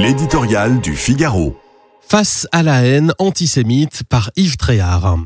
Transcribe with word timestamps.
L'éditorial 0.00 0.80
du 0.80 0.94
Figaro. 0.94 1.56
Face 2.00 2.46
à 2.52 2.62
la 2.62 2.84
haine 2.84 3.12
antisémite 3.18 4.04
par 4.08 4.30
Yves 4.36 4.56
Tréhard. 4.56 5.18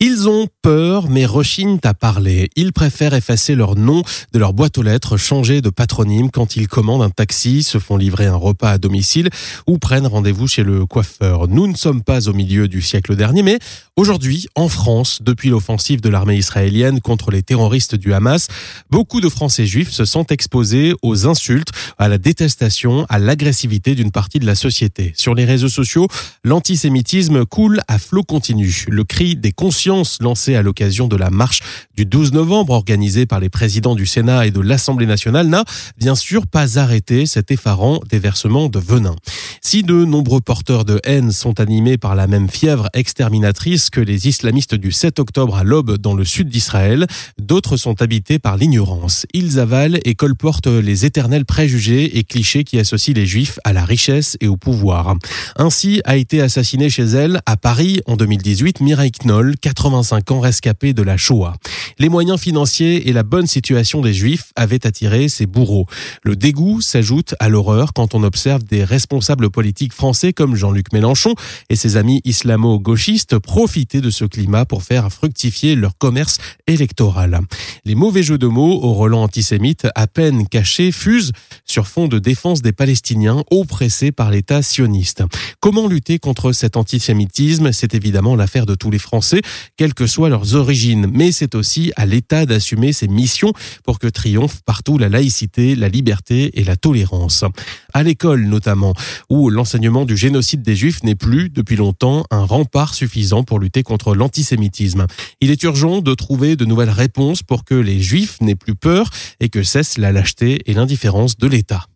Ils 0.00 0.26
ont 0.26 0.46
peur 0.62 1.10
mais 1.10 1.26
rechignent 1.26 1.80
à 1.84 1.92
parler. 1.92 2.48
Ils 2.56 2.72
préfèrent 2.72 3.12
effacer 3.12 3.54
leur 3.54 3.76
nom 3.76 4.02
de 4.32 4.38
leur 4.38 4.54
boîte 4.54 4.78
aux 4.78 4.82
lettres, 4.82 5.18
changer 5.18 5.60
de 5.60 5.68
patronyme 5.68 6.30
quand 6.30 6.56
ils 6.56 6.66
commandent 6.66 7.02
un 7.02 7.10
taxi, 7.10 7.62
se 7.62 7.78
font 7.78 7.98
livrer 7.98 8.24
un 8.24 8.36
repas 8.36 8.70
à 8.70 8.78
domicile 8.78 9.28
ou 9.66 9.76
prennent 9.76 10.06
rendez-vous 10.06 10.48
chez 10.48 10.62
le 10.62 10.86
coiffeur. 10.86 11.46
Nous 11.48 11.66
ne 11.66 11.76
sommes 11.76 12.02
pas 12.02 12.26
au 12.28 12.32
milieu 12.32 12.68
du 12.68 12.80
siècle 12.80 13.16
dernier, 13.16 13.42
mais 13.42 13.58
aujourd'hui, 13.96 14.46
en 14.54 14.68
France, 14.68 15.20
depuis 15.22 15.48
l'offensive 15.48 16.00
de 16.00 16.08
l'armée 16.08 16.36
israélienne 16.36 17.00
contre 17.00 17.30
les 17.30 17.42
terroristes 17.42 17.94
du 17.94 18.12
Hamas, 18.12 18.48
beaucoup 18.90 19.20
de 19.20 19.28
Français 19.28 19.66
juifs 19.66 19.90
se 19.90 20.04
sentent 20.04 20.32
exposés 20.32 20.94
aux 21.02 21.26
insultes, 21.26 21.70
à 21.98 22.08
la 22.08 22.18
détestation, 22.18 23.06
à 23.08 23.18
l'agressivité 23.18 23.94
d'une 23.94 24.10
partie 24.10 24.38
de 24.38 24.46
la 24.46 24.54
société. 24.54 25.12
Sur 25.16 25.34
les 25.34 25.46
réseaux 25.46 25.68
sociaux, 25.68 26.08
l'antisémitisme 26.44 27.46
coule 27.46 27.80
à 27.88 27.98
flot 27.98 28.22
continu. 28.22 28.84
Le 28.88 29.04
cri 29.04 29.34
des 29.34 29.52
consciences 29.52 30.18
lancée 30.20 30.54
à 30.54 30.62
l'occasion 30.62 31.08
de 31.08 31.16
la 31.16 31.30
marche 31.30 31.60
du 31.96 32.04
12 32.04 32.32
novembre 32.32 32.74
organisée 32.74 33.24
par 33.24 33.40
les 33.40 33.48
présidents 33.48 33.94
du 33.94 34.06
Sénat 34.06 34.46
et 34.46 34.50
de 34.50 34.60
l'Assemblée 34.60 35.06
nationale 35.06 35.46
n'a 35.46 35.64
bien 35.98 36.14
sûr 36.14 36.46
pas 36.46 36.78
arrêté 36.78 37.24
cet 37.24 37.50
effarant 37.50 38.00
déversement 38.10 38.68
de 38.68 38.78
venin. 38.78 39.16
Si 39.62 39.82
de 39.82 40.04
nombreux 40.04 40.40
porteurs 40.40 40.84
de 40.84 41.00
haine 41.04 41.32
sont 41.32 41.60
animés 41.60 41.96
par 41.96 42.14
la 42.14 42.26
même 42.26 42.50
fièvre 42.50 42.88
exterminatrice 42.92 43.85
que 43.90 44.00
les 44.00 44.28
islamistes 44.28 44.74
du 44.74 44.92
7 44.92 45.18
octobre 45.18 45.56
à 45.56 45.64
l'aube 45.64 45.98
dans 45.98 46.14
le 46.14 46.24
sud 46.24 46.48
d'Israël, 46.48 47.06
d'autres 47.38 47.76
sont 47.76 48.00
habités 48.02 48.38
par 48.38 48.56
l'ignorance. 48.56 49.26
Ils 49.32 49.58
avalent 49.58 49.98
et 50.04 50.14
colportent 50.14 50.66
les 50.66 51.04
éternels 51.04 51.44
préjugés 51.44 52.18
et 52.18 52.24
clichés 52.24 52.64
qui 52.64 52.78
associent 52.78 53.14
les 53.14 53.26
juifs 53.26 53.58
à 53.64 53.72
la 53.72 53.84
richesse 53.84 54.36
et 54.40 54.48
au 54.48 54.56
pouvoir. 54.56 55.14
Ainsi 55.56 56.00
a 56.04 56.16
été 56.16 56.40
assassiné 56.40 56.90
chez 56.90 57.04
elle, 57.04 57.40
à 57.46 57.56
Paris, 57.56 58.00
en 58.06 58.16
2018, 58.16 58.80
Mireille 58.80 59.12
Knoll, 59.12 59.56
85 59.60 60.30
ans 60.30 60.40
rescapé 60.40 60.92
de 60.92 61.02
la 61.02 61.16
Shoah. 61.16 61.54
Les 61.98 62.08
moyens 62.08 62.40
financiers 62.40 63.08
et 63.08 63.12
la 63.12 63.22
bonne 63.22 63.46
situation 63.46 64.00
des 64.00 64.12
Juifs 64.12 64.52
avaient 64.56 64.86
attiré 64.86 65.28
ces 65.28 65.46
bourreaux. 65.46 65.86
Le 66.22 66.36
dégoût 66.36 66.80
s'ajoute 66.80 67.34
à 67.40 67.48
l'horreur 67.48 67.92
quand 67.92 68.14
on 68.14 68.22
observe 68.22 68.64
des 68.64 68.84
responsables 68.84 69.50
politiques 69.50 69.92
français 69.92 70.32
comme 70.32 70.56
Jean-Luc 70.56 70.92
Mélenchon 70.92 71.34
et 71.70 71.76
ses 71.76 71.96
amis 71.96 72.20
islamo-gauchistes 72.24 73.38
profiter 73.76 74.00
de 74.00 74.08
ce 74.08 74.24
climat 74.24 74.64
pour 74.64 74.82
faire 74.84 75.12
fructifier 75.12 75.74
leur 75.74 75.98
commerce 75.98 76.38
électoral. 76.66 77.40
Les 77.84 77.94
mauvais 77.94 78.22
jeux 78.22 78.38
de 78.38 78.46
mots 78.46 78.82
au 78.82 78.94
relent 78.94 79.22
antisémite 79.22 79.86
à 79.94 80.06
peine 80.06 80.48
cachés 80.48 80.92
fusent 80.92 81.32
sur 81.66 81.86
fond 81.86 82.08
de 82.08 82.18
défense 82.18 82.62
des 82.62 82.72
Palestiniens 82.72 83.44
oppressés 83.50 84.12
par 84.12 84.30
l'État 84.30 84.62
sioniste. 84.62 85.24
Comment 85.60 85.88
lutter 85.88 86.18
contre 86.18 86.52
cet 86.52 86.78
antisémitisme? 86.78 87.70
C'est 87.70 87.94
évidemment 87.94 88.34
l'affaire 88.34 88.64
de 88.64 88.74
tous 88.74 88.90
les 88.90 88.98
Français 88.98 89.42
quelles 89.76 89.92
que 89.92 90.06
soient 90.06 90.30
leurs 90.30 90.54
origines. 90.54 91.06
Mais 91.12 91.30
c'est 91.30 91.54
aussi 91.54 91.92
à 91.96 92.06
l'État 92.06 92.46
d'assumer 92.46 92.94
ses 92.94 93.08
missions 93.08 93.52
pour 93.84 93.98
que 93.98 94.06
triomphe 94.06 94.62
partout 94.64 94.96
la 94.96 95.10
laïcité, 95.10 95.74
la 95.74 95.90
liberté 95.90 96.58
et 96.58 96.64
la 96.64 96.76
tolérance. 96.76 97.44
À 97.92 98.02
l'école 98.02 98.46
notamment, 98.46 98.94
où 99.28 99.50
l'enseignement 99.50 100.06
du 100.06 100.16
génocide 100.16 100.62
des 100.62 100.76
Juifs 100.76 101.02
n'est 101.02 101.14
plus, 101.14 101.50
depuis 101.50 101.76
longtemps, 101.76 102.24
un 102.30 102.44
rempart 102.44 102.94
suffisant 102.94 103.44
pour 103.44 103.58
lutter 103.66 103.82
contre 103.82 104.14
l'antisémitisme. 104.14 105.06
Il 105.40 105.50
est 105.50 105.62
urgent 105.64 106.00
de 106.00 106.14
trouver 106.14 106.54
de 106.54 106.64
nouvelles 106.64 106.90
réponses 106.90 107.42
pour 107.42 107.64
que 107.64 107.74
les 107.74 108.00
Juifs 108.00 108.40
n'aient 108.40 108.54
plus 108.54 108.76
peur 108.76 109.10
et 109.40 109.48
que 109.48 109.64
cesse 109.64 109.98
la 109.98 110.12
lâcheté 110.12 110.62
et 110.66 110.74
l'indifférence 110.74 111.36
de 111.36 111.48
l'État. 111.48 111.86